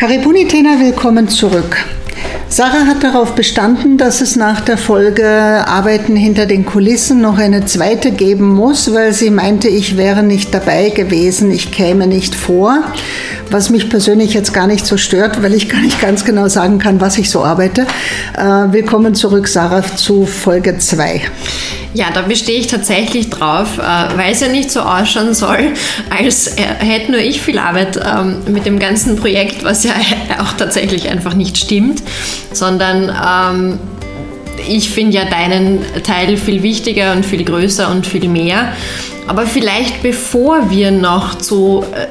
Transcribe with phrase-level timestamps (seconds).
[0.00, 1.76] Karibuni Tena, willkommen zurück.
[2.48, 7.66] Sarah hat darauf bestanden, dass es nach der Folge Arbeiten hinter den Kulissen noch eine
[7.66, 12.82] zweite geben muss, weil sie meinte, ich wäre nicht dabei gewesen, ich käme nicht vor.
[13.50, 16.78] Was mich persönlich jetzt gar nicht so stört, weil ich gar nicht ganz genau sagen
[16.78, 17.84] kann, was ich so arbeite.
[18.38, 18.42] Äh,
[18.72, 21.20] willkommen zurück, Sarah, zu Folge 2.
[21.92, 25.72] Ja, da bestehe ich tatsächlich drauf, äh, weil es ja nicht so ausschauen soll,
[26.16, 29.94] als hätte nur ich viel Arbeit ähm, mit dem ganzen Projekt, was ja
[30.38, 32.04] auch tatsächlich einfach nicht stimmt,
[32.52, 33.78] sondern ähm,
[34.68, 38.74] ich finde ja deinen Teil viel wichtiger und viel größer und viel mehr.
[39.26, 42.06] Aber vielleicht bevor wir noch zu äh,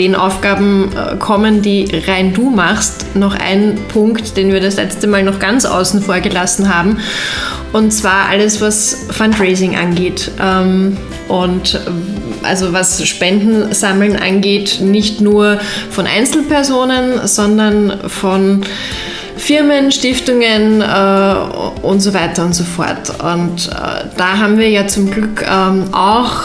[0.00, 5.06] den Aufgaben äh, kommen, die rein du machst, noch ein Punkt, den wir das letzte
[5.06, 6.98] Mal noch ganz außen vor gelassen haben.
[7.74, 10.32] Und zwar alles, was Fundraising angeht.
[10.40, 10.96] Ähm,
[11.28, 11.78] und
[12.42, 15.60] also was Spenden sammeln angeht, nicht nur
[15.90, 18.62] von Einzelpersonen, sondern von
[19.40, 21.34] Firmen, Stiftungen äh,
[21.82, 23.10] und so weiter und so fort.
[23.22, 26.42] Und äh, da haben wir ja zum Glück ähm, auch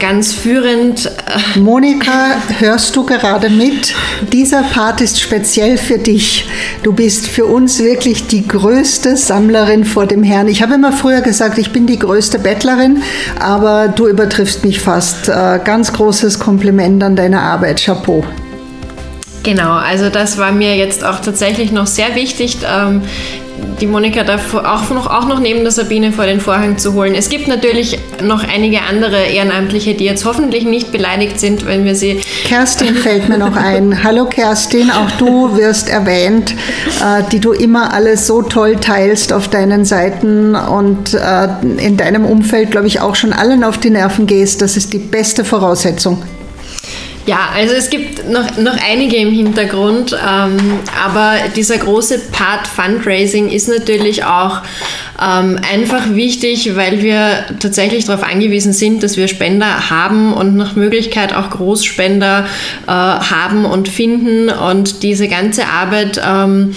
[0.00, 1.06] ganz führend.
[1.06, 3.94] Äh Monika, hörst du gerade mit?
[4.32, 6.48] Dieser Part ist speziell für dich.
[6.82, 10.46] Du bist für uns wirklich die größte Sammlerin vor dem Herrn.
[10.46, 13.02] Ich habe immer früher gesagt, ich bin die größte Bettlerin,
[13.40, 15.28] aber du übertriffst mich fast.
[15.28, 17.82] Äh, ganz großes Kompliment an deine Arbeit.
[17.84, 18.24] Chapeau.
[19.46, 22.58] Genau, also das war mir jetzt auch tatsächlich noch sehr wichtig.
[22.68, 23.02] Ähm,
[23.80, 27.14] die Monika da auch noch, auch noch neben der Sabine vor den Vorhang zu holen.
[27.14, 31.94] Es gibt natürlich noch einige andere Ehrenamtliche, die jetzt hoffentlich nicht beleidigt sind, wenn wir
[31.94, 32.20] sie.
[32.44, 34.02] Kerstin fällt mir noch ein.
[34.04, 36.52] Hallo Kerstin, auch du wirst erwähnt,
[37.00, 42.24] äh, die du immer alles so toll teilst auf deinen Seiten und äh, in deinem
[42.24, 44.60] Umfeld, glaube ich, auch schon allen auf die Nerven gehst.
[44.60, 46.20] Das ist die beste Voraussetzung.
[47.26, 50.56] Ja, also es gibt noch, noch einige im Hintergrund, ähm,
[51.04, 54.62] aber dieser große Part Fundraising ist natürlich auch
[55.20, 60.76] ähm, einfach wichtig, weil wir tatsächlich darauf angewiesen sind, dass wir Spender haben und nach
[60.76, 62.46] Möglichkeit auch Großspender
[62.86, 66.20] äh, haben und finden und diese ganze Arbeit.
[66.24, 66.76] Ähm,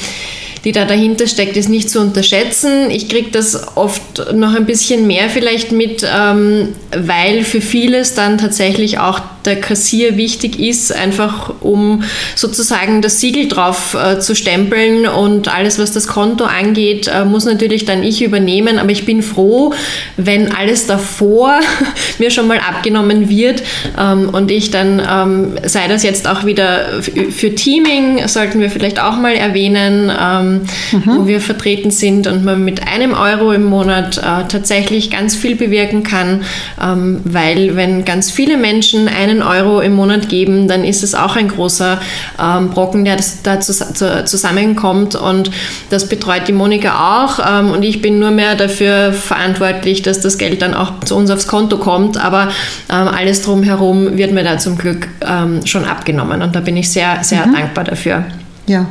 [0.64, 2.90] die da dahinter steckt, ist nicht zu unterschätzen.
[2.92, 8.38] Ich kriege das oft noch ein bisschen mehr vielleicht mit, ähm, weil für vieles dann
[8.38, 12.04] tatsächlich auch der Kassier wichtig ist, einfach um
[12.36, 17.46] sozusagen das Siegel drauf äh, zu stempeln und alles, was das Konto angeht, äh, muss
[17.46, 18.80] natürlich dann ich übernehmen.
[18.80, 19.74] Aber ich bin froh,
[20.18, 21.60] wenn alles davor
[22.20, 23.64] mir schon mal abgenommen wird
[23.98, 29.02] ähm, und ich dann, ähm, sei das jetzt auch wieder für Teaming, sollten wir vielleicht
[29.02, 30.49] auch mal erwähnen, ähm,
[30.92, 31.04] mhm.
[31.06, 35.56] wo wir vertreten sind und man mit einem Euro im Monat äh, tatsächlich ganz viel
[35.56, 36.42] bewirken kann,
[36.82, 41.36] ähm, weil wenn ganz viele Menschen einen Euro im Monat geben, dann ist es auch
[41.36, 42.00] ein großer
[42.42, 45.16] ähm, Brocken, der da zusammenkommt.
[45.16, 45.52] Und
[45.90, 47.40] das betreut die Monika auch.
[47.40, 51.30] Ähm, und ich bin nur mehr dafür verantwortlich, dass das Geld dann auch zu uns
[51.30, 52.24] aufs Konto kommt.
[52.24, 52.50] Aber
[52.90, 56.42] ähm, alles drumherum wird mir da zum Glück ähm, schon abgenommen.
[56.42, 57.54] Und da bin ich sehr, sehr mhm.
[57.54, 58.26] dankbar dafür.
[58.68, 58.86] Ja,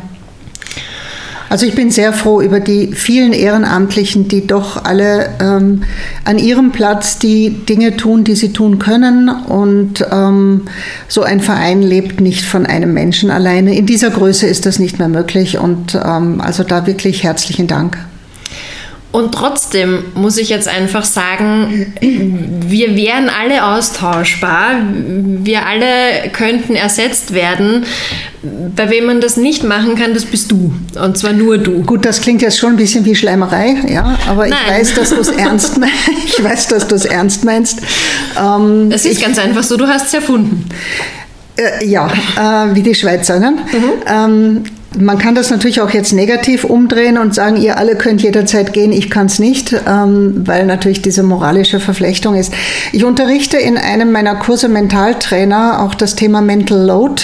[1.48, 5.82] also ich bin sehr froh über die vielen Ehrenamtlichen, die doch alle ähm,
[6.24, 9.28] an ihrem Platz die Dinge tun, die sie tun können.
[9.28, 10.62] Und ähm,
[11.08, 13.76] so ein Verein lebt nicht von einem Menschen alleine.
[13.76, 15.58] In dieser Größe ist das nicht mehr möglich.
[15.58, 17.96] Und ähm, also da wirklich herzlichen Dank.
[19.10, 24.80] Und trotzdem muss ich jetzt einfach sagen, wir wären alle austauschbar.
[24.92, 27.86] Wir alle könnten ersetzt werden.
[28.76, 30.74] Bei wem man das nicht machen kann, das bist du.
[31.02, 31.82] Und zwar nur du.
[31.82, 34.58] Gut, das klingt jetzt schon ein bisschen wie Schleimerei, ja, aber Nein.
[34.66, 35.94] ich weiß, dass du es ernst meinst.
[36.26, 37.80] Ich weiß, dass du es ernst meinst.
[38.38, 40.68] Ähm, es ist ich, ganz einfach so, du hast es erfunden.
[41.56, 43.40] Äh, ja, äh, wie die Schweizer.
[43.40, 43.52] Ne?
[43.72, 43.92] Mhm.
[44.06, 44.64] Ähm,
[44.96, 48.92] man kann das natürlich auch jetzt negativ umdrehen und sagen, ihr alle könnt jederzeit gehen,
[48.92, 52.52] ich kann es nicht, ähm, weil natürlich diese moralische Verflechtung ist.
[52.92, 57.22] Ich unterrichte in einem meiner Kurse Mentaltrainer auch das Thema Mental Load.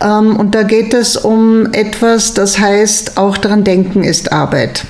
[0.00, 4.84] Ähm, und da geht es um etwas, das heißt, auch daran denken ist Arbeit.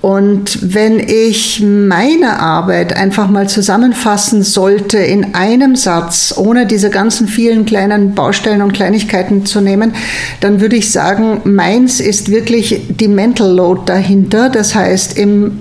[0.00, 7.26] Und wenn ich meine Arbeit einfach mal zusammenfassen sollte in einem Satz, ohne diese ganzen
[7.26, 9.94] vielen kleinen Baustellen und Kleinigkeiten zu nehmen,
[10.40, 14.50] dann würde ich sagen, meins ist wirklich die Mental Load dahinter.
[14.50, 15.60] Das heißt, im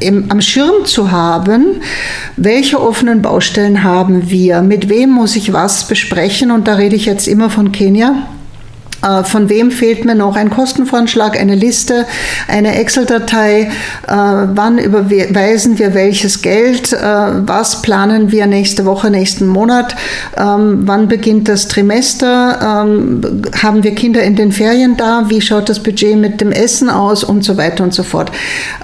[0.00, 1.82] im, am Schirm zu haben,
[2.36, 7.04] welche offenen Baustellen haben wir, mit wem muss ich was besprechen und da rede ich
[7.04, 8.26] jetzt immer von Kenia
[9.24, 10.36] von wem fehlt mir noch?
[10.36, 12.06] Ein Kostenvoranschlag, eine Liste,
[12.48, 13.70] eine Excel-Datei, äh,
[14.08, 19.96] wann überweisen wir welches Geld, äh, was planen wir nächste Woche, nächsten Monat,
[20.36, 25.68] ähm, wann beginnt das Trimester, ähm, haben wir Kinder in den Ferien da, wie schaut
[25.68, 27.24] das Budget mit dem Essen aus?
[27.24, 28.30] Und so weiter und so fort.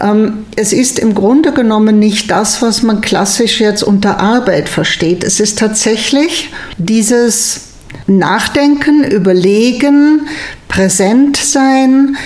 [0.01, 5.25] Ähm, es ist im Grunde genommen nicht das, was man klassisch jetzt unter Arbeit versteht.
[5.25, 7.67] Es ist tatsächlich dieses
[8.06, 10.29] Nachdenken, überlegen,
[10.69, 12.17] präsent sein,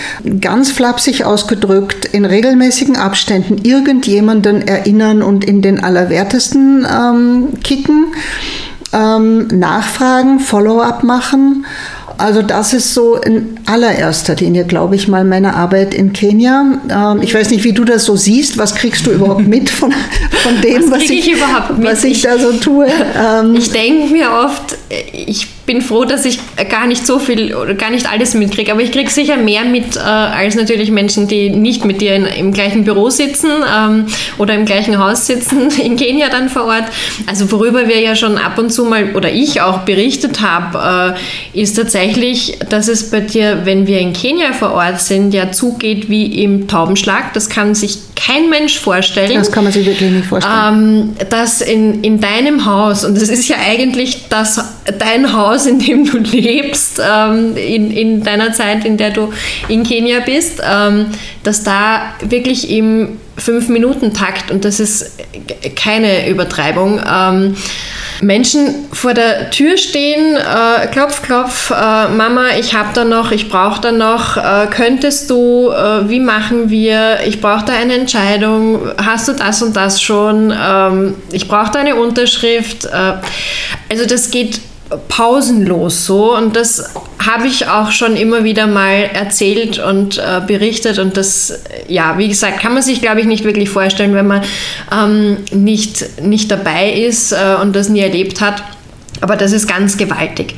[0.40, 8.06] ganz flapsig ausgedrückt, in regelmäßigen Abständen irgendjemanden erinnern und in den Allerwertesten ähm, kicken,
[8.92, 11.64] ähm, nachfragen, Follow-up machen
[12.20, 16.80] also das ist so in allererster Linie, glaube ich mal, meine Arbeit in Kenia.
[16.90, 18.58] Ähm, ich weiß nicht, wie du das so siehst.
[18.58, 19.92] Was kriegst du überhaupt mit von,
[20.42, 21.40] von dem, was, was ich, ich,
[21.78, 22.86] was ich da so tue?
[23.16, 24.76] Ähm, ich denke mir oft,
[25.12, 28.80] ich bin froh, dass ich gar nicht so viel oder gar nicht alles mitkriege, aber
[28.80, 32.52] ich kriege sicher mehr mit äh, als natürlich Menschen, die nicht mit dir in, im
[32.52, 34.06] gleichen Büro sitzen ähm,
[34.36, 36.86] oder im gleichen Haus sitzen, in Kenia dann vor Ort.
[37.28, 41.14] Also worüber wir ja schon ab und zu mal oder ich auch berichtet habe,
[41.54, 45.52] äh, ist tatsächlich, dass es bei dir, wenn wir in Kenia vor Ort sind, ja
[45.52, 47.32] zugeht wie im Taubenschlag.
[47.34, 49.34] Das kann sich kein Mensch vorstellen.
[49.34, 51.14] Das kann man sich wirklich nicht vorstellen.
[51.18, 54.62] Ähm, dass in, in deinem Haus, und das ist ja eigentlich das,
[54.98, 59.32] dein Haus, in dem du lebst, ähm, in, in deiner Zeit, in der du
[59.68, 61.06] in Kenia bist, ähm,
[61.42, 65.18] dass da wirklich im Fünf-Minuten-Takt, und das ist
[65.76, 67.56] keine Übertreibung, ähm,
[68.22, 73.48] Menschen vor der Tür stehen, äh, klopf, klopf, äh, Mama, ich habe da noch, ich
[73.48, 78.80] brauche da noch, äh, könntest du, äh, wie machen wir, ich brauche da eine Entscheidung,
[79.02, 82.84] hast du das und das schon, ähm, ich brauche da eine Unterschrift.
[82.84, 83.14] Äh,
[83.88, 84.60] also das geht
[85.08, 86.94] pausenlos so und das
[87.24, 92.28] habe ich auch schon immer wieder mal erzählt und äh, berichtet und das, ja, wie
[92.28, 94.42] gesagt, kann man sich, glaube ich, nicht wirklich vorstellen, wenn man
[94.92, 98.62] ähm, nicht, nicht dabei ist äh, und das nie erlebt hat.
[99.20, 100.54] Aber das ist ganz gewaltig.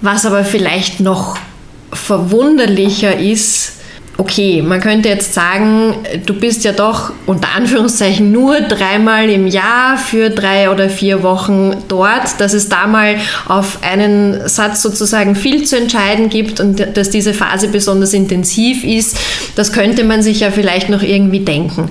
[0.00, 1.36] Was aber vielleicht noch
[1.92, 3.74] verwunderlicher ist,
[4.18, 5.94] okay, man könnte jetzt sagen,
[6.26, 11.74] du bist ja doch unter Anführungszeichen nur dreimal im Jahr für drei oder vier Wochen
[11.88, 13.16] dort, dass es da mal
[13.46, 19.16] auf einen Satz sozusagen viel zu entscheiden gibt und dass diese Phase besonders intensiv ist,
[19.56, 21.88] das könnte man sich ja vielleicht noch irgendwie denken.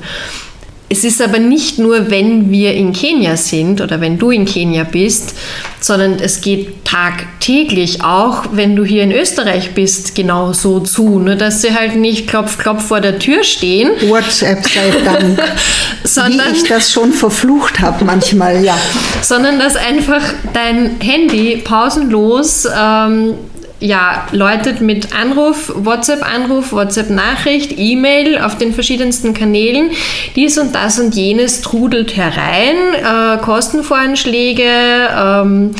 [0.91, 4.83] Es ist aber nicht nur, wenn wir in Kenia sind oder wenn du in Kenia
[4.83, 5.33] bist,
[5.79, 11.17] sondern es geht tagtäglich auch, wenn du hier in Österreich bist, genau so zu.
[11.17, 13.89] Nur dass sie halt nicht klopf, klopf vor der Tür stehen.
[14.09, 15.41] WhatsApp sei Dank.
[16.03, 18.77] sondern, Wie ich das schon verflucht habe manchmal, ja.
[19.21, 20.21] Sondern dass einfach
[20.53, 23.35] dein Handy pausenlos ähm,
[23.81, 29.89] ja, läutet mit Anruf, WhatsApp-Anruf, WhatsApp-Nachricht, E-Mail auf den verschiedensten Kanälen.
[30.35, 35.75] Dies und das und jenes trudelt herein, äh, Kostenvoranschläge, ähm,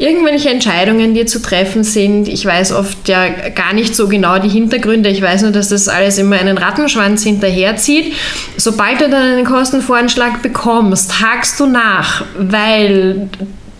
[0.00, 2.26] irgendwelche Entscheidungen, die zu treffen sind.
[2.26, 5.10] Ich weiß oft ja gar nicht so genau die Hintergründe.
[5.10, 8.14] Ich weiß nur, dass das alles immer einen Rattenschwanz hinterherzieht.
[8.56, 13.28] Sobald du dann einen Kostenvoranschlag bekommst, hakst du nach, weil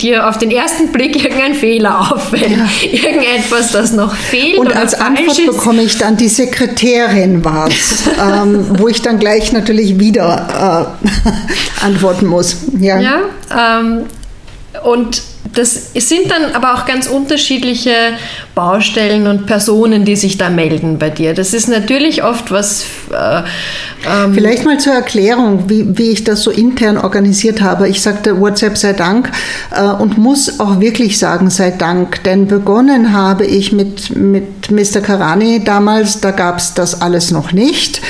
[0.03, 2.67] dir auf den ersten Blick irgendein Fehler auffällt, ja.
[2.83, 4.59] irgendetwas, das noch fehlt.
[4.59, 5.47] Und als Antwort ist.
[5.47, 7.73] bekomme ich dann die Sekretärin was,
[8.21, 10.95] ähm, wo ich dann gleich natürlich wieder
[11.83, 12.57] äh, antworten muss.
[12.79, 13.21] Ja, ja
[13.81, 14.07] ähm,
[14.85, 15.23] und
[15.55, 17.93] das sind dann aber auch ganz unterschiedliche
[18.55, 21.35] Baustellen und Personen, die sich da melden bei dir.
[21.35, 22.85] Das ist natürlich oft was.
[23.11, 23.43] Äh,
[24.07, 27.89] ähm Vielleicht mal zur Erklärung, wie, wie ich das so intern organisiert habe.
[27.89, 29.31] Ich sagte WhatsApp sei Dank
[29.75, 35.01] äh, und muss auch wirklich sagen sei Dank, denn begonnen habe ich mit, mit Mr.
[35.01, 38.03] Karani damals, da gab es das alles noch nicht.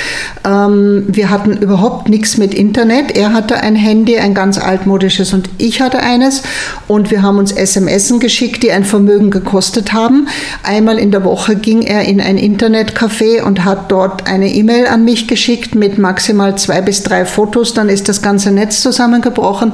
[0.45, 3.17] Ähm, wir hatten überhaupt nichts mit Internet.
[3.17, 6.43] Er hatte ein Handy, ein ganz altmodisches und ich hatte eines
[6.87, 10.27] und wir haben uns SMS geschickt, die ein Vermögen gekostet haben.
[10.63, 15.05] Einmal in der Woche ging er in ein Internetcafé und hat dort eine E-Mail an
[15.05, 17.73] mich geschickt mit maximal zwei bis drei Fotos.
[17.73, 19.73] Dann ist das ganze Netz zusammengebrochen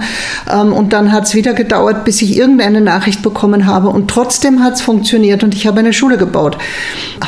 [0.51, 4.63] ähm, und dann hat es wieder gedauert, bis ich irgendeine Nachricht bekommen habe und trotzdem
[4.63, 6.57] hat es funktioniert und ich habe eine Schule gebaut.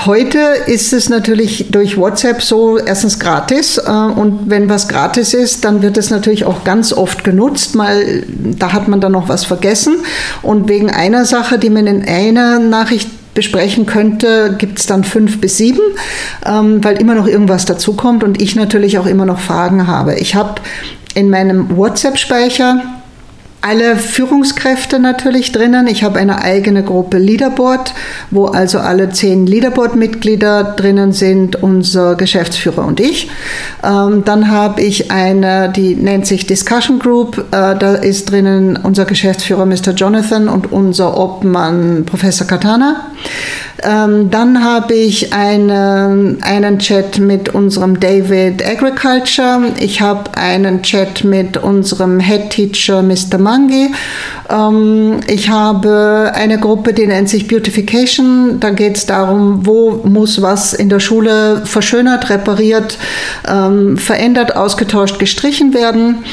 [0.05, 5.65] Heute ist es natürlich durch WhatsApp so erstens gratis äh, und wenn was gratis ist,
[5.65, 7.75] dann wird es natürlich auch ganz oft genutzt.
[7.75, 9.97] Mal, da hat man dann noch was vergessen.
[10.41, 15.39] Und wegen einer Sache, die man in einer Nachricht besprechen könnte, gibt es dann fünf
[15.39, 15.81] bis sieben,
[16.45, 20.15] ähm, weil immer noch irgendwas dazukommt und ich natürlich auch immer noch Fragen habe.
[20.15, 20.55] Ich habe
[21.15, 22.81] in meinem WhatsApp-Speicher
[23.61, 25.87] alle Führungskräfte natürlich drinnen.
[25.87, 27.93] Ich habe eine eigene Gruppe Leaderboard,
[28.31, 33.29] wo also alle zehn Leaderboard-Mitglieder drinnen sind, unser Geschäftsführer und ich.
[33.83, 37.37] Ähm, dann habe ich eine, die nennt sich Discussion Group.
[37.51, 39.91] Äh, da ist drinnen unser Geschäftsführer Mr.
[39.95, 43.07] Jonathan und unser Obmann Professor Katana.
[43.83, 49.62] Ähm, dann habe ich eine, einen Chat mit unserem David Agriculture.
[49.79, 53.38] Ich habe einen Chat mit unserem Head Teacher Mr.
[53.38, 53.91] Mangi.
[54.50, 58.59] Ähm, ich habe eine Gruppe, die nennt sich Beautification.
[58.59, 62.98] Da geht es darum, wo muss was in der Schule verschönert, repariert,
[63.48, 66.24] ähm, verändert, ausgetauscht, gestrichen werden.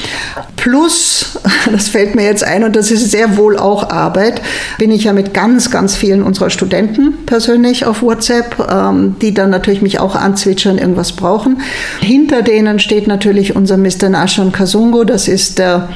[0.57, 1.39] Plus,
[1.73, 4.43] das fällt mir jetzt ein und das ist sehr wohl auch Arbeit,
[4.79, 9.51] bin ich ja mit ganz, ganz vielen unserer Studenten persönlich auf WhatsApp, ähm, die dann
[9.51, 11.61] natürlich mich auch anzwitschern, irgendwas brauchen.
[12.01, 14.09] Hinter denen steht natürlich unser Mr.
[14.09, 15.91] Nashon Kasungo, das ist der,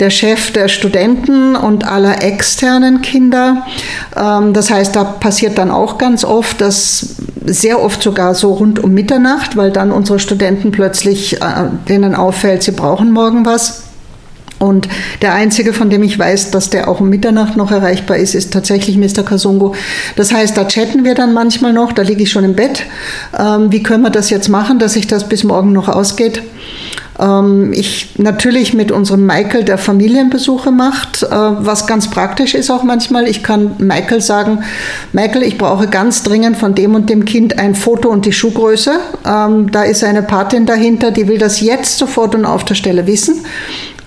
[0.00, 3.66] der Chef der Studenten und aller externen Kinder.
[4.16, 8.82] Ähm, das heißt, da passiert dann auch ganz oft, dass sehr oft sogar so rund
[8.82, 11.44] um Mitternacht, weil dann unsere Studenten plötzlich äh,
[11.90, 13.85] denen auffällt, sie brauchen morgen was
[14.58, 14.88] und
[15.20, 18.52] der einzige, von dem ich weiß, dass der auch um Mitternacht noch erreichbar ist, ist
[18.52, 19.22] tatsächlich Mr.
[19.22, 19.74] Kasongo.
[20.16, 22.84] Das heißt, da chatten wir dann manchmal noch, da liege ich schon im Bett.
[23.38, 26.42] Ähm, wie können wir das jetzt machen, dass sich das bis morgen noch ausgeht?
[27.18, 32.82] Ähm, ich natürlich mit unserem Michael, der Familienbesuche macht, äh, was ganz praktisch ist auch
[32.82, 33.28] manchmal.
[33.28, 34.64] Ich kann Michael sagen,
[35.12, 38.92] Michael, ich brauche ganz dringend von dem und dem Kind ein Foto und die Schuhgröße.
[39.26, 43.06] Ähm, da ist eine Patin dahinter, die will das jetzt sofort und auf der Stelle
[43.06, 43.44] wissen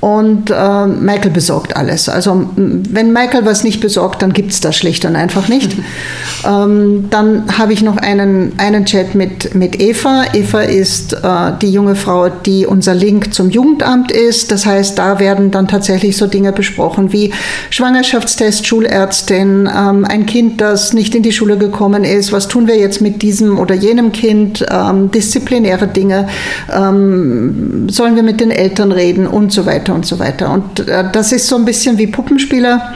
[0.02, 2.08] und äh, Michael besorgt alles.
[2.08, 5.76] Also wenn Michael was nicht besorgt, dann gibt es das schlicht und einfach nicht.
[6.48, 10.24] ähm, dann habe ich noch einen, einen Chat mit, mit Eva.
[10.34, 14.52] Eva ist äh, die junge Frau, die unser Link zum Jugendamt ist.
[14.52, 17.34] Das heißt, da werden dann tatsächlich so Dinge besprochen wie
[17.70, 22.32] Schwangerschaftstest, Schulärztin, ähm, ein Kind, das nicht in die Schule gekommen ist.
[22.32, 24.66] Was tun wir jetzt mit diesem oder jenem Kind?
[24.72, 26.30] Ähm, disziplinäre Dinge.
[26.74, 30.52] Ähm, sollen wir mit den Eltern reden und so weiter weiter und so weiter.
[30.52, 32.94] Und äh, das ist so ein bisschen wie Puppenspieler.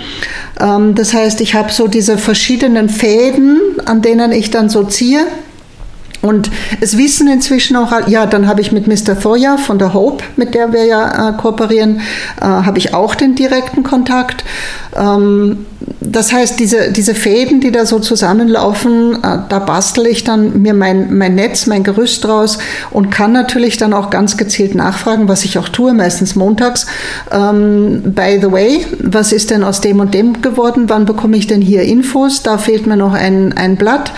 [0.60, 5.26] Ähm, das heißt, ich habe so diese verschiedenen Fäden, an denen ich dann so ziehe.
[6.22, 9.20] Und es wissen inzwischen auch, ja, dann habe ich mit Mr.
[9.20, 12.00] Thoya von der Hope, mit der wir ja äh, kooperieren,
[12.40, 14.46] äh, habe ich auch den direkten Kontakt.
[14.96, 15.66] Ähm,
[16.00, 20.74] das heißt, diese, diese Fäden, die da so zusammenlaufen, äh, da bastel ich dann mir
[20.74, 22.60] mein, mein Netz, mein Gerüst draus
[22.92, 26.86] und kann natürlich dann auch ganz gezielt nachfragen, was ich auch tue, meistens montags.
[27.32, 30.86] Ähm, by the way, was ist denn aus dem und dem geworden?
[30.88, 32.44] Wann bekomme ich denn hier Infos?
[32.44, 34.12] Da fehlt mir noch ein, ein Blatt.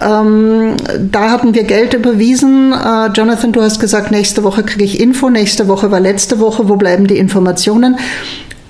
[0.00, 0.76] Ähm,
[1.10, 2.72] da hatten wir Geld überwiesen.
[2.72, 5.30] Äh, Jonathan, du hast gesagt, nächste Woche kriege ich Info.
[5.30, 6.68] Nächste Woche war letzte Woche.
[6.68, 7.96] Wo bleiben die Informationen?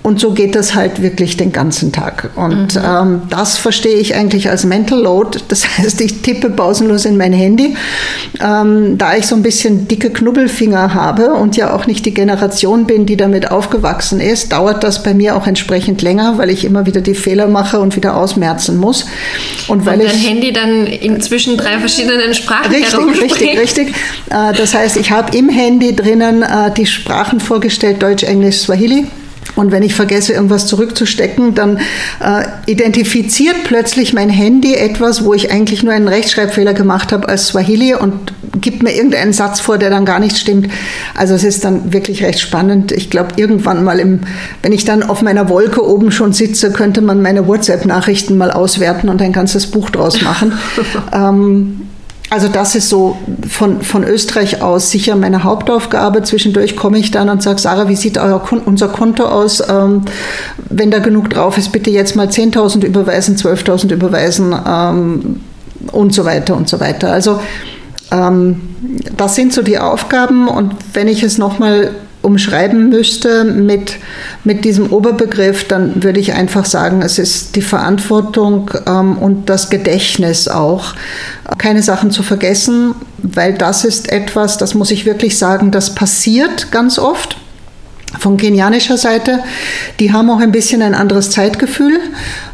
[0.02, 2.30] Und so geht das halt wirklich den ganzen Tag.
[2.34, 2.82] Und mhm.
[2.82, 5.40] ähm, das verstehe ich eigentlich als Mental Load.
[5.48, 7.76] Das heißt, ich tippe pausenlos in mein Handy.
[8.40, 12.86] Ähm, da ich so ein bisschen dicke Knubbelfinger habe und ja auch nicht die Generation
[12.86, 16.86] bin, die damit aufgewachsen ist, dauert das bei mir auch entsprechend länger, weil ich immer
[16.86, 19.04] wieder die Fehler mache und wieder ausmerzen muss.
[19.68, 23.88] Und weil und dein ich, Handy dann inzwischen drei verschiedenen Sprachen Richtig, richtig, richtig.
[24.30, 29.06] Äh, das heißt, ich habe im Handy drinnen äh, die Sprachen vorgestellt, Deutsch, Englisch, Swahili.
[29.60, 31.76] Und wenn ich vergesse, irgendwas zurückzustecken, dann
[32.20, 37.48] äh, identifiziert plötzlich mein Handy etwas, wo ich eigentlich nur einen Rechtschreibfehler gemacht habe als
[37.48, 40.70] Swahili und gibt mir irgendeinen Satz vor, der dann gar nicht stimmt.
[41.14, 42.90] Also es ist dann wirklich recht spannend.
[42.90, 44.20] Ich glaube, irgendwann mal, im,
[44.62, 49.10] wenn ich dann auf meiner Wolke oben schon sitze, könnte man meine WhatsApp-Nachrichten mal auswerten
[49.10, 50.54] und ein ganzes Buch draus machen.
[51.12, 51.82] ähm,
[52.30, 53.18] also das ist so
[53.48, 56.22] von, von Österreich aus sicher meine Hauptaufgabe.
[56.22, 59.60] Zwischendurch komme ich dann und sage, Sarah, wie sieht euer, unser Konto aus?
[59.68, 60.02] Ähm,
[60.68, 65.40] wenn da genug drauf ist, bitte jetzt mal 10.000 überweisen, 12.000 überweisen ähm,
[65.90, 67.10] und so weiter und so weiter.
[67.12, 67.40] Also
[68.12, 68.60] ähm,
[69.16, 71.90] das sind so die Aufgaben und wenn ich es nochmal
[72.22, 73.96] umschreiben müsste mit,
[74.44, 79.70] mit diesem Oberbegriff, dann würde ich einfach sagen, es ist die Verantwortung ähm, und das
[79.70, 80.94] Gedächtnis auch,
[81.58, 86.70] keine Sachen zu vergessen, weil das ist etwas, das muss ich wirklich sagen, das passiert
[86.70, 87.36] ganz oft.
[88.18, 89.38] Von kenianischer Seite,
[90.00, 92.00] die haben auch ein bisschen ein anderes Zeitgefühl.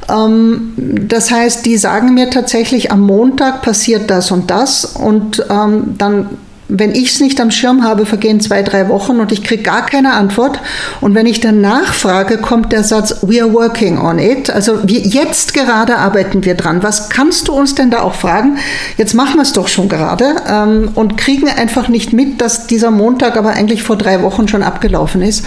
[0.09, 5.95] Ähm, das heißt, die sagen mir tatsächlich, am Montag passiert das und das und ähm,
[5.97, 6.29] dann
[6.69, 9.87] wenn ich es nicht am Schirm habe, vergehen zwei, drei Wochen und ich kriege gar
[9.87, 10.61] keine Antwort.
[11.01, 14.51] Und wenn ich dann nachfrage, kommt der Satz, we are working on it.
[14.51, 16.83] Also wir, jetzt gerade arbeiten wir dran.
[16.83, 18.59] Was kannst du uns denn da auch fragen?
[18.97, 22.91] Jetzt machen wir es doch schon gerade ähm, und kriegen einfach nicht mit, dass dieser
[22.91, 25.45] Montag aber eigentlich vor drei Wochen schon abgelaufen ist.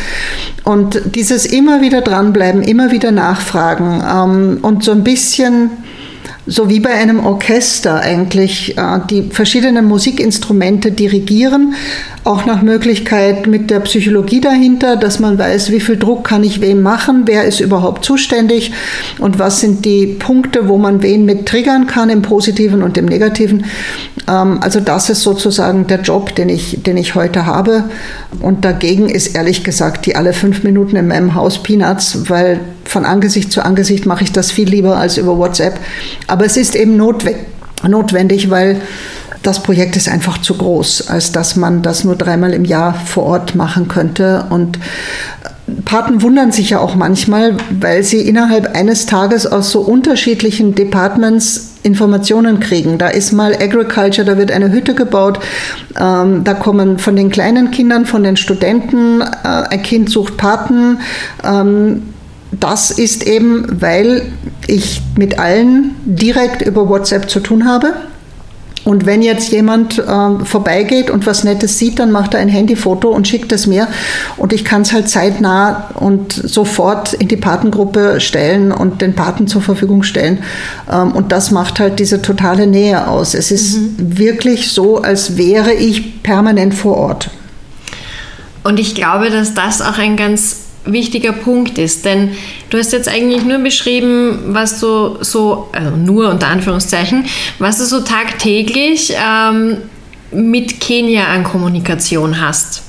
[0.63, 5.71] Und dieses immer wieder dranbleiben, immer wieder nachfragen ähm, und so ein bisschen
[6.49, 11.75] so wie bei einem Orchester eigentlich äh, die verschiedenen Musikinstrumente dirigieren,
[12.23, 16.59] auch nach Möglichkeit mit der Psychologie dahinter, dass man weiß, wie viel Druck kann ich
[16.59, 18.71] wem machen, wer ist überhaupt zuständig
[19.19, 23.05] und was sind die Punkte, wo man wen mit triggern kann im Positiven und im
[23.05, 23.65] Negativen.
[24.27, 27.83] Ähm, also das ist sozusagen der Job, den ich, den ich heute habe.
[28.41, 33.05] Und dagegen ist ehrlich gesagt die alle fünf Minuten in meinem Haus Peanuts, weil von
[33.05, 35.79] Angesicht zu Angesicht mache ich das viel lieber als über WhatsApp.
[36.27, 38.81] Aber es ist eben notwendig, weil
[39.43, 43.23] das Projekt ist einfach zu groß, als dass man das nur dreimal im Jahr vor
[43.25, 44.45] Ort machen könnte.
[44.49, 44.79] Und
[45.85, 51.75] Paten wundern sich ja auch manchmal, weil sie innerhalb eines Tages aus so unterschiedlichen Departments
[51.83, 52.97] Informationen kriegen.
[52.97, 55.39] Da ist mal Agriculture, da wird eine Hütte gebaut,
[55.97, 60.99] ähm, da kommen von den kleinen Kindern, von den Studenten, äh, ein Kind sucht Paten.
[61.43, 62.01] Ähm,
[62.51, 64.31] das ist eben, weil
[64.67, 67.93] ich mit allen direkt über WhatsApp zu tun habe.
[68.85, 73.09] Und wenn jetzt jemand äh, vorbeigeht und was Nettes sieht, dann macht er ein Handyfoto
[73.09, 73.87] und schickt es mir.
[74.37, 79.47] Und ich kann es halt zeitnah und sofort in die Patengruppe stellen und den Paten
[79.47, 80.39] zur Verfügung stellen.
[80.91, 83.35] Ähm, und das macht halt diese totale Nähe aus.
[83.35, 84.17] Es ist mhm.
[84.17, 87.29] wirklich so, als wäre ich permanent vor Ort.
[88.63, 92.05] Und ich glaube, dass das auch ein ganz wichtiger Punkt ist.
[92.05, 92.31] Denn
[92.69, 97.25] du hast jetzt eigentlich nur beschrieben, was du so, also nur unter Anführungszeichen,
[97.59, 99.77] was du so tagtäglich ähm,
[100.31, 102.83] mit Kenia an Kommunikation hast.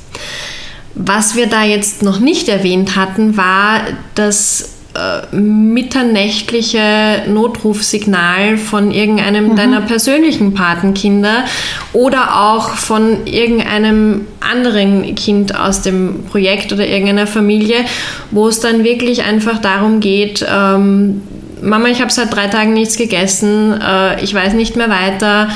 [0.95, 3.81] Was wir da jetzt noch nicht erwähnt hatten, war,
[4.15, 9.57] dass äh, mitternächtliche Notrufsignal von irgendeinem mhm.
[9.57, 11.45] deiner persönlichen Patenkinder
[11.93, 17.85] oder auch von irgendeinem anderen Kind aus dem Projekt oder irgendeiner Familie,
[18.31, 21.23] wo es dann wirklich einfach darum geht, ähm,
[21.63, 25.49] Mama, ich habe seit drei Tagen nichts gegessen, äh, ich weiß nicht mehr weiter.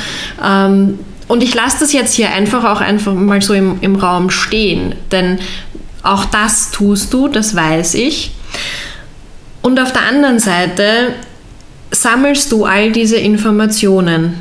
[0.44, 0.98] Ähm,
[1.28, 4.94] und ich lasse das jetzt hier einfach auch einfach mal so im, im Raum stehen,
[5.10, 5.38] denn
[6.02, 8.32] auch das tust du, das weiß ich.
[9.64, 11.14] Und auf der anderen Seite
[11.90, 14.34] sammelst du all diese Informationen,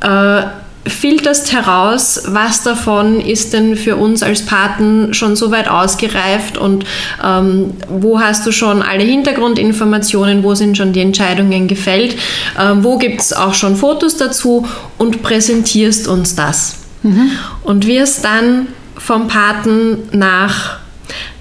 [0.00, 0.42] äh,
[0.86, 6.84] filterst heraus, was davon ist denn für uns als Paten schon so weit ausgereift und
[7.24, 12.14] ähm, wo hast du schon alle Hintergrundinformationen, wo sind schon die Entscheidungen gefällt,
[12.56, 16.76] äh, wo gibt es auch schon Fotos dazu und präsentierst uns das.
[17.02, 17.32] Mhm.
[17.64, 20.83] Und wirst dann vom Paten nach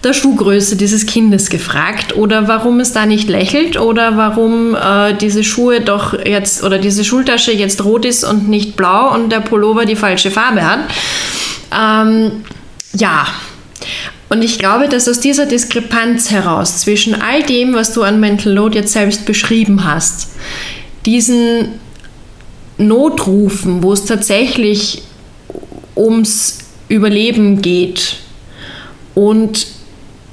[0.03, 5.43] der Schuhgröße dieses Kindes gefragt oder warum es da nicht lächelt oder warum äh, diese
[5.43, 9.85] Schuhe doch jetzt oder diese Schultasche jetzt rot ist und nicht blau und der Pullover
[9.85, 10.79] die falsche Farbe hat.
[11.73, 12.43] Ähm,
[12.93, 13.27] ja.
[14.29, 18.51] Und ich glaube, dass aus dieser Diskrepanz heraus zwischen all dem, was du an Mental
[18.51, 20.29] Load jetzt selbst beschrieben hast,
[21.05, 21.79] diesen
[22.77, 25.03] Notrufen, wo es tatsächlich
[25.95, 26.59] ums
[26.89, 28.22] Überleben geht
[29.15, 29.67] und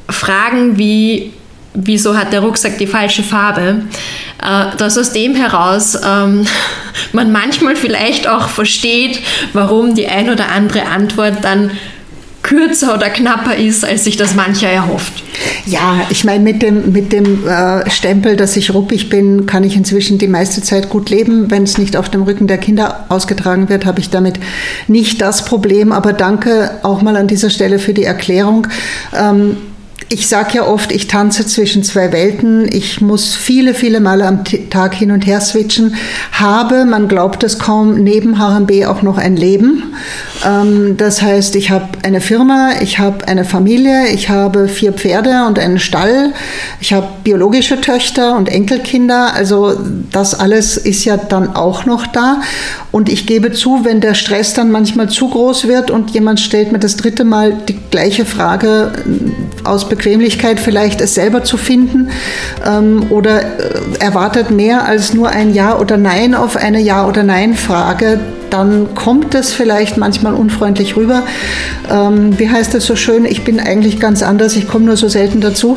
[0.08, 1.32] Fragen wie,
[1.74, 3.82] wieso hat der Rucksack die falsche Farbe,
[4.42, 6.46] äh, dass aus dem heraus ähm,
[7.12, 9.20] man manchmal vielleicht auch versteht,
[9.52, 11.70] warum die ein oder andere Antwort dann
[12.50, 15.22] kürzer oder knapper ist, als sich das mancher erhofft.
[15.66, 19.76] Ja, ich meine, mit dem, mit dem äh, Stempel, dass ich ruppig bin, kann ich
[19.76, 21.48] inzwischen die meiste Zeit gut leben.
[21.50, 24.40] Wenn es nicht auf dem Rücken der Kinder ausgetragen wird, habe ich damit
[24.88, 25.92] nicht das Problem.
[25.92, 28.66] Aber danke auch mal an dieser Stelle für die Erklärung.
[29.16, 29.56] Ähm,
[30.12, 32.68] ich sage ja oft, ich tanze zwischen zwei Welten.
[32.72, 35.94] Ich muss viele, viele Male am Tag hin und her switchen.
[36.32, 39.94] Habe, man glaubt es kaum, neben HMB auch noch ein Leben.
[40.44, 45.44] Ähm, das heißt, ich habe eine Firma, ich habe eine Familie, ich habe vier Pferde
[45.46, 46.32] und einen Stall.
[46.80, 49.34] Ich habe biologische Töchter und Enkelkinder.
[49.34, 49.78] Also
[50.10, 52.40] das alles ist ja dann auch noch da.
[52.90, 56.72] Und ich gebe zu, wenn der Stress dann manchmal zu groß wird und jemand stellt
[56.72, 58.90] mir das dritte Mal die gleiche Frage
[59.62, 62.08] aus Bequemlichkeit vielleicht es selber zu finden
[62.66, 63.44] ähm, oder äh,
[63.98, 68.94] erwartet mehr als nur ein Ja oder Nein auf eine Ja oder Nein Frage, dann
[68.94, 71.24] kommt es vielleicht manchmal unfreundlich rüber.
[71.90, 73.26] Ähm, wie heißt es so schön?
[73.26, 75.76] Ich bin eigentlich ganz anders, ich komme nur so selten dazu.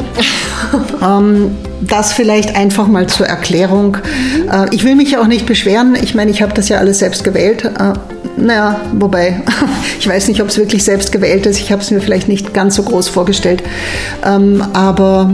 [1.03, 3.97] ähm, das vielleicht einfach mal zur Erklärung.
[3.97, 4.49] Mhm.
[4.49, 5.97] Äh, ich will mich auch nicht beschweren.
[6.01, 7.65] Ich meine, ich habe das ja alles selbst gewählt.
[7.65, 7.93] Äh,
[8.43, 9.41] naja, wobei,
[9.99, 11.59] ich weiß nicht, ob es wirklich selbst gewählt ist.
[11.59, 13.63] Ich habe es mir vielleicht nicht ganz so groß vorgestellt.
[14.25, 15.31] Ähm, aber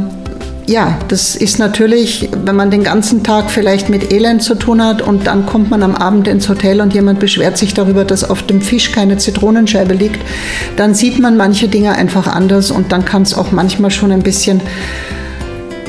[0.67, 5.01] ja, das ist natürlich, wenn man den ganzen Tag vielleicht mit Elend zu tun hat
[5.01, 8.43] und dann kommt man am Abend ins Hotel und jemand beschwert sich darüber, dass auf
[8.43, 10.21] dem Fisch keine Zitronenscheibe liegt,
[10.75, 14.21] dann sieht man manche Dinge einfach anders und dann kann es auch manchmal schon ein
[14.21, 14.61] bisschen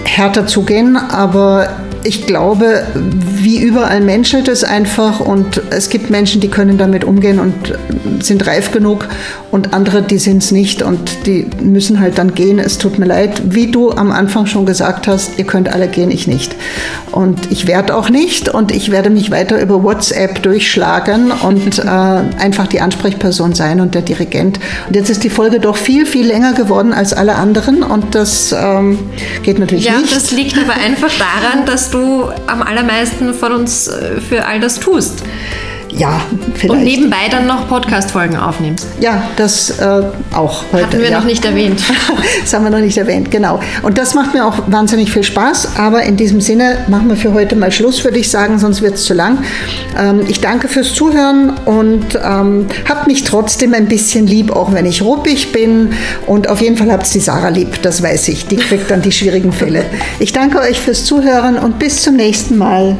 [0.05, 0.97] härter zugehen.
[0.97, 1.69] Aber
[2.05, 7.39] ich glaube, wie überall menschelt es einfach und es gibt Menschen, die können damit umgehen
[7.39, 7.79] und
[8.25, 9.09] sind reif genug
[9.51, 12.59] und andere, die sind es nicht und die müssen halt dann gehen.
[12.59, 13.43] Es tut mir leid.
[13.45, 16.55] Wie du am Anfang schon gesagt hast, ihr könnt alle gehen, ich nicht.
[17.11, 21.89] Und ich werde auch nicht und ich werde mich weiter über WhatsApp durchschlagen und äh,
[21.89, 24.61] einfach die Ansprechperson sein und der Dirigent.
[24.87, 28.55] Und jetzt ist die Folge doch viel, viel länger geworden als alle anderen und das
[28.57, 28.99] ähm,
[29.43, 30.11] geht natürlich ja, nicht.
[30.11, 34.61] Ja, das liegt aber einfach daran, dass du am allermeisten von uns äh, für all
[34.61, 35.23] das tust.
[35.93, 36.21] Ja,
[36.55, 36.71] vielleicht.
[36.71, 38.87] Und nebenbei dann noch Podcast-Folgen aufnimmst.
[39.01, 40.03] Ja, das äh,
[40.35, 40.87] auch heute.
[40.87, 41.19] Hatten wir ja.
[41.19, 41.83] noch nicht erwähnt.
[42.41, 43.61] das haben wir noch nicht erwähnt, genau.
[43.83, 45.77] Und das macht mir auch wahnsinnig viel Spaß.
[45.77, 48.95] Aber in diesem Sinne machen wir für heute mal Schluss, würde ich sagen, sonst wird
[48.95, 49.39] es zu lang.
[49.99, 54.87] Ähm, ich danke fürs Zuhören und ähm, habt mich trotzdem ein bisschen lieb, auch wenn
[54.87, 55.93] ich ruppig bin.
[56.27, 58.47] Und auf jeden Fall habt ihr die Sarah lieb, das weiß ich.
[58.47, 59.85] Die kriegt dann die schwierigen Fälle.
[60.19, 62.97] Ich danke euch fürs Zuhören und bis zum nächsten Mal.